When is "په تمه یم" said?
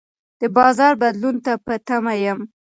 1.65-2.39